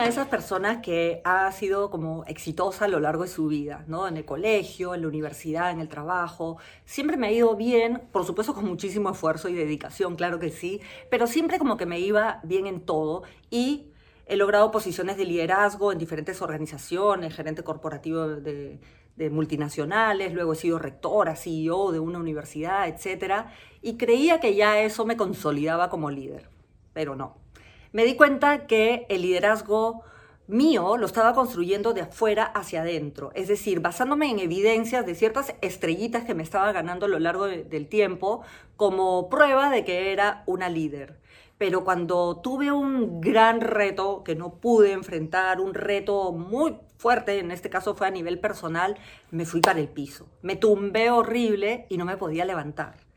una 0.00 0.06
de 0.06 0.12
esas 0.12 0.28
personas 0.28 0.78
que 0.78 1.20
ha 1.24 1.52
sido 1.52 1.90
como 1.90 2.24
exitosa 2.24 2.86
a 2.86 2.88
lo 2.88 3.00
largo 3.00 3.24
de 3.24 3.28
su 3.28 3.48
vida, 3.48 3.84
¿no? 3.86 4.08
En 4.08 4.16
el 4.16 4.24
colegio, 4.24 4.94
en 4.94 5.02
la 5.02 5.08
universidad, 5.08 5.72
en 5.72 5.78
el 5.78 5.90
trabajo. 5.90 6.56
Siempre 6.86 7.18
me 7.18 7.26
ha 7.26 7.32
ido 7.32 7.54
bien, 7.54 8.00
por 8.10 8.24
supuesto 8.24 8.54
con 8.54 8.64
muchísimo 8.64 9.10
esfuerzo 9.10 9.50
y 9.50 9.54
dedicación, 9.54 10.16
claro 10.16 10.38
que 10.38 10.48
sí, 10.48 10.80
pero 11.10 11.26
siempre 11.26 11.58
como 11.58 11.76
que 11.76 11.84
me 11.84 12.00
iba 12.00 12.40
bien 12.44 12.66
en 12.66 12.80
todo 12.80 13.24
y 13.50 13.88
he 14.24 14.36
logrado 14.36 14.70
posiciones 14.70 15.18
de 15.18 15.26
liderazgo 15.26 15.92
en 15.92 15.98
diferentes 15.98 16.40
organizaciones, 16.40 17.34
gerente 17.34 17.62
corporativo 17.62 18.26
de, 18.26 18.80
de 19.16 19.30
multinacionales, 19.30 20.32
luego 20.32 20.54
he 20.54 20.56
sido 20.56 20.78
rectora, 20.78 21.36
CEO 21.36 21.92
de 21.92 22.00
una 22.00 22.18
universidad, 22.18 22.88
etc. 22.88 23.48
Y 23.82 23.98
creía 23.98 24.40
que 24.40 24.54
ya 24.54 24.80
eso 24.80 25.04
me 25.04 25.18
consolidaba 25.18 25.90
como 25.90 26.10
líder, 26.10 26.48
pero 26.94 27.14
no 27.16 27.49
me 27.92 28.04
di 28.04 28.14
cuenta 28.16 28.66
que 28.66 29.06
el 29.08 29.22
liderazgo 29.22 30.04
mío 30.46 30.96
lo 30.96 31.06
estaba 31.06 31.34
construyendo 31.34 31.92
de 31.92 32.02
afuera 32.02 32.44
hacia 32.44 32.82
adentro, 32.82 33.30
es 33.34 33.48
decir, 33.48 33.80
basándome 33.80 34.30
en 34.30 34.40
evidencias 34.40 35.06
de 35.06 35.14
ciertas 35.14 35.54
estrellitas 35.60 36.24
que 36.24 36.34
me 36.34 36.42
estaba 36.42 36.72
ganando 36.72 37.06
a 37.06 37.08
lo 37.08 37.18
largo 37.18 37.46
del 37.46 37.88
tiempo 37.88 38.42
como 38.76 39.28
prueba 39.28 39.70
de 39.70 39.84
que 39.84 40.12
era 40.12 40.42
una 40.46 40.68
líder. 40.68 41.20
Pero 41.58 41.84
cuando 41.84 42.38
tuve 42.38 42.72
un 42.72 43.20
gran 43.20 43.60
reto 43.60 44.24
que 44.24 44.34
no 44.34 44.54
pude 44.54 44.92
enfrentar, 44.92 45.60
un 45.60 45.74
reto 45.74 46.32
muy 46.32 46.78
fuerte, 46.96 47.38
en 47.38 47.50
este 47.50 47.68
caso 47.68 47.94
fue 47.94 48.06
a 48.06 48.10
nivel 48.10 48.40
personal, 48.40 48.96
me 49.30 49.44
fui 49.44 49.60
para 49.60 49.78
el 49.78 49.88
piso. 49.88 50.26
Me 50.40 50.56
tumbé 50.56 51.10
horrible 51.10 51.86
y 51.90 51.98
no 51.98 52.06
me 52.06 52.16
podía 52.16 52.46
levantar. 52.46 53.09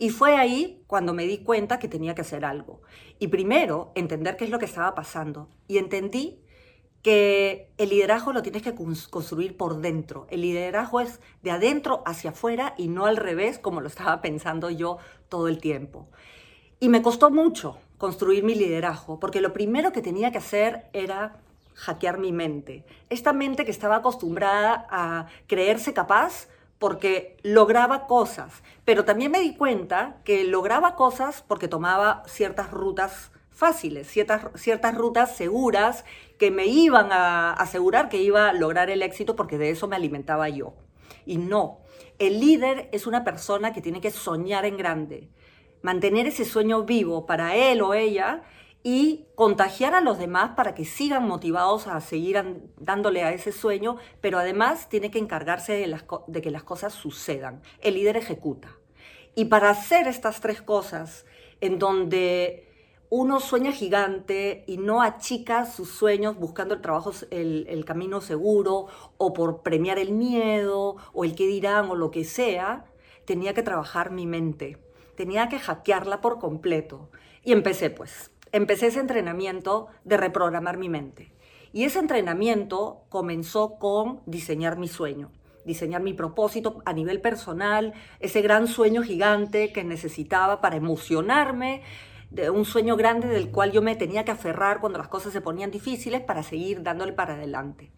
Y 0.00 0.08
fue 0.08 0.34
ahí 0.34 0.82
cuando 0.86 1.12
me 1.12 1.26
di 1.26 1.44
cuenta 1.44 1.78
que 1.78 1.86
tenía 1.86 2.14
que 2.14 2.22
hacer 2.22 2.46
algo. 2.46 2.80
Y 3.18 3.28
primero, 3.28 3.92
entender 3.94 4.38
qué 4.38 4.44
es 4.44 4.50
lo 4.50 4.58
que 4.58 4.64
estaba 4.64 4.94
pasando. 4.94 5.50
Y 5.68 5.76
entendí 5.76 6.40
que 7.02 7.70
el 7.76 7.90
liderazgo 7.90 8.32
lo 8.32 8.40
tienes 8.40 8.62
que 8.62 8.74
construir 8.74 9.58
por 9.58 9.82
dentro. 9.82 10.26
El 10.30 10.40
liderazgo 10.40 11.02
es 11.02 11.20
de 11.42 11.50
adentro 11.50 12.02
hacia 12.06 12.30
afuera 12.30 12.74
y 12.78 12.88
no 12.88 13.04
al 13.04 13.18
revés 13.18 13.58
como 13.58 13.82
lo 13.82 13.88
estaba 13.88 14.22
pensando 14.22 14.70
yo 14.70 14.96
todo 15.28 15.48
el 15.48 15.58
tiempo. 15.58 16.08
Y 16.80 16.88
me 16.88 17.02
costó 17.02 17.30
mucho 17.30 17.76
construir 17.98 18.42
mi 18.42 18.54
liderazgo, 18.54 19.20
porque 19.20 19.42
lo 19.42 19.52
primero 19.52 19.92
que 19.92 20.00
tenía 20.00 20.32
que 20.32 20.38
hacer 20.38 20.88
era 20.94 21.42
hackear 21.74 22.16
mi 22.16 22.32
mente. 22.32 22.86
Esta 23.10 23.34
mente 23.34 23.66
que 23.66 23.70
estaba 23.70 23.96
acostumbrada 23.96 24.86
a 24.88 25.26
creerse 25.46 25.92
capaz 25.92 26.48
porque 26.80 27.36
lograba 27.42 28.06
cosas, 28.06 28.62
pero 28.86 29.04
también 29.04 29.30
me 29.30 29.40
di 29.40 29.54
cuenta 29.54 30.16
que 30.24 30.44
lograba 30.44 30.96
cosas 30.96 31.44
porque 31.46 31.68
tomaba 31.68 32.22
ciertas 32.26 32.70
rutas 32.70 33.32
fáciles, 33.50 34.08
ciertas, 34.08 34.46
ciertas 34.54 34.94
rutas 34.94 35.36
seguras 35.36 36.06
que 36.38 36.50
me 36.50 36.64
iban 36.64 37.12
a 37.12 37.52
asegurar 37.52 38.08
que 38.08 38.22
iba 38.22 38.48
a 38.48 38.54
lograr 38.54 38.88
el 38.88 39.02
éxito 39.02 39.36
porque 39.36 39.58
de 39.58 39.68
eso 39.68 39.88
me 39.88 39.96
alimentaba 39.96 40.48
yo. 40.48 40.72
Y 41.26 41.36
no, 41.36 41.80
el 42.18 42.40
líder 42.40 42.88
es 42.92 43.06
una 43.06 43.24
persona 43.24 43.74
que 43.74 43.82
tiene 43.82 44.00
que 44.00 44.10
soñar 44.10 44.64
en 44.64 44.78
grande, 44.78 45.28
mantener 45.82 46.28
ese 46.28 46.46
sueño 46.46 46.84
vivo 46.84 47.26
para 47.26 47.56
él 47.56 47.82
o 47.82 47.92
ella 47.92 48.42
y 48.82 49.26
contagiar 49.34 49.94
a 49.94 50.00
los 50.00 50.18
demás 50.18 50.52
para 50.56 50.74
que 50.74 50.84
sigan 50.84 51.28
motivados 51.28 51.86
a 51.86 52.00
seguir 52.00 52.70
dándole 52.78 53.22
a 53.22 53.32
ese 53.32 53.52
sueño, 53.52 53.96
pero 54.20 54.38
además 54.38 54.88
tiene 54.88 55.10
que 55.10 55.18
encargarse 55.18 55.72
de, 55.72 56.00
de, 56.26 56.42
que 56.42 56.50
las 56.50 56.62
cosas 56.62 56.94
sucedan. 56.94 57.62
El 57.80 57.94
líder 57.94 58.16
ejecuta. 58.16 58.68
Y 59.34 59.46
para 59.46 59.70
hacer 59.70 60.08
estas 60.08 60.40
tres 60.40 60.62
cosas, 60.62 61.26
en 61.60 61.78
donde 61.78 62.66
uno 63.10 63.40
sueña 63.40 63.72
gigante 63.72 64.64
y 64.66 64.78
no 64.78 65.02
achica 65.02 65.66
sus 65.66 65.90
sueños 65.90 66.36
buscando 66.36 66.74
el 66.74 66.80
trabajo, 66.80 67.12
el, 67.30 67.66
el 67.68 67.84
camino 67.84 68.20
seguro, 68.20 68.86
o 69.18 69.32
por 69.34 69.62
premiar 69.62 69.98
el 69.98 70.12
miedo, 70.12 70.96
o 71.12 71.24
el 71.24 71.34
que 71.34 71.46
dirán, 71.46 71.90
o 71.90 71.96
lo 71.96 72.10
que 72.10 72.24
sea, 72.24 72.86
tenía 73.26 73.52
que 73.52 73.62
trabajar 73.62 74.10
mi 74.10 74.26
mente. 74.26 74.78
Tenía 75.16 75.50
que 75.50 75.58
hackearla 75.58 76.22
por 76.22 76.38
completo. 76.38 77.10
Y 77.44 77.52
empecé 77.52 77.90
pues 77.90 78.30
empecé 78.52 78.88
ese 78.88 79.00
entrenamiento 79.00 79.88
de 80.04 80.16
reprogramar 80.16 80.76
mi 80.76 80.88
mente. 80.88 81.32
Y 81.72 81.84
ese 81.84 81.98
entrenamiento 82.00 83.04
comenzó 83.08 83.78
con 83.78 84.20
diseñar 84.26 84.76
mi 84.76 84.88
sueño, 84.88 85.30
diseñar 85.64 86.02
mi 86.02 86.14
propósito 86.14 86.82
a 86.84 86.92
nivel 86.92 87.20
personal, 87.20 87.94
ese 88.18 88.42
gran 88.42 88.66
sueño 88.66 89.02
gigante 89.02 89.72
que 89.72 89.84
necesitaba 89.84 90.60
para 90.60 90.76
emocionarme, 90.76 91.82
de 92.30 92.48
un 92.48 92.64
sueño 92.64 92.96
grande 92.96 93.26
del 93.26 93.50
cual 93.50 93.72
yo 93.72 93.82
me 93.82 93.96
tenía 93.96 94.24
que 94.24 94.30
aferrar 94.30 94.80
cuando 94.80 94.98
las 94.98 95.08
cosas 95.08 95.32
se 95.32 95.40
ponían 95.40 95.70
difíciles 95.70 96.20
para 96.20 96.44
seguir 96.44 96.82
dándole 96.82 97.12
para 97.12 97.34
adelante. 97.34 97.90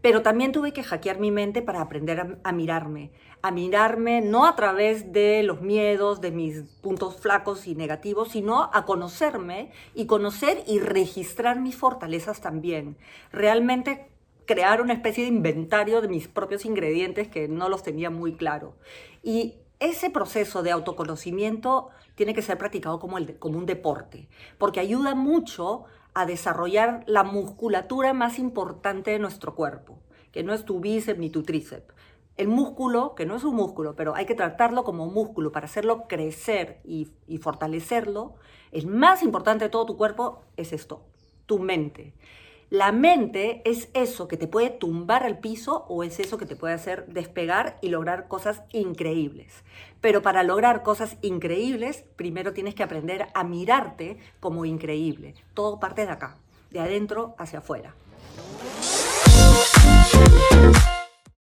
Pero 0.00 0.22
también 0.22 0.52
tuve 0.52 0.72
que 0.72 0.84
hackear 0.84 1.18
mi 1.18 1.30
mente 1.30 1.62
para 1.62 1.80
aprender 1.80 2.38
a, 2.42 2.52
mirarme, 2.52 3.10
a 3.42 3.50
mirarme 3.50 4.20
no 4.20 4.46
a 4.46 4.54
través 4.54 5.12
de 5.12 5.42
los 5.42 5.60
miedos, 5.60 6.20
de 6.20 6.30
mis 6.30 6.62
puntos 6.80 7.16
flacos 7.16 7.66
y 7.66 7.74
negativos, 7.74 8.30
sino 8.30 8.70
a 8.72 8.84
conocerme 8.84 9.72
y 9.94 10.06
conocer 10.06 10.62
y 10.66 10.78
registrar 10.78 11.60
mis 11.60 11.76
fortalezas 11.76 12.40
también. 12.40 12.96
Realmente 13.32 14.08
crear 14.46 14.80
una 14.80 14.94
especie 14.94 15.24
de 15.24 15.30
inventario 15.30 16.00
de 16.00 16.08
mis 16.08 16.26
propios 16.26 16.64
ingredientes 16.64 17.28
que 17.28 17.48
no 17.48 17.68
los 17.68 17.82
tenía 17.82 18.08
muy 18.08 18.34
claro. 18.34 18.74
Y 19.22 19.56
ese 19.80 20.10
proceso 20.10 20.62
de 20.62 20.70
autoconocimiento 20.70 21.90
tiene 22.14 22.34
que 22.34 22.42
ser 22.42 22.58
practicado 22.58 22.98
como, 22.98 23.18
el, 23.18 23.38
como 23.38 23.58
un 23.58 23.66
deporte, 23.66 24.28
porque 24.56 24.80
ayuda 24.80 25.14
mucho 25.14 25.84
a 26.18 26.26
desarrollar 26.26 27.04
la 27.06 27.22
musculatura 27.22 28.12
más 28.12 28.40
importante 28.40 29.12
de 29.12 29.20
nuestro 29.20 29.54
cuerpo, 29.54 30.00
que 30.32 30.42
no 30.42 30.52
es 30.52 30.64
tu 30.64 30.80
bíceps 30.80 31.20
ni 31.20 31.30
tu 31.30 31.44
tríceps. 31.44 31.94
El 32.36 32.48
músculo, 32.48 33.14
que 33.14 33.24
no 33.24 33.36
es 33.36 33.44
un 33.44 33.54
músculo, 33.54 33.94
pero 33.94 34.16
hay 34.16 34.26
que 34.26 34.34
tratarlo 34.34 34.82
como 34.82 35.06
músculo 35.06 35.52
para 35.52 35.66
hacerlo 35.66 36.08
crecer 36.08 36.80
y, 36.82 37.12
y 37.28 37.38
fortalecerlo, 37.38 38.34
el 38.72 38.88
más 38.88 39.22
importante 39.22 39.66
de 39.66 39.70
todo 39.70 39.86
tu 39.86 39.96
cuerpo 39.96 40.42
es 40.56 40.72
esto, 40.72 41.06
tu 41.46 41.60
mente. 41.60 42.14
La 42.70 42.92
mente 42.92 43.62
es 43.64 43.88
eso 43.94 44.28
que 44.28 44.36
te 44.36 44.46
puede 44.46 44.68
tumbar 44.68 45.24
al 45.24 45.38
piso 45.38 45.86
o 45.88 46.04
es 46.04 46.20
eso 46.20 46.36
que 46.36 46.44
te 46.44 46.54
puede 46.54 46.74
hacer 46.74 47.06
despegar 47.06 47.78
y 47.80 47.88
lograr 47.88 48.28
cosas 48.28 48.62
increíbles. 48.72 49.64
Pero 50.02 50.20
para 50.20 50.42
lograr 50.42 50.82
cosas 50.82 51.16
increíbles, 51.22 52.04
primero 52.16 52.52
tienes 52.52 52.74
que 52.74 52.82
aprender 52.82 53.28
a 53.32 53.42
mirarte 53.42 54.18
como 54.38 54.66
increíble. 54.66 55.34
Todo 55.54 55.80
parte 55.80 56.04
de 56.04 56.12
acá, 56.12 56.36
de 56.70 56.80
adentro 56.80 57.34
hacia 57.38 57.60
afuera. 57.60 57.94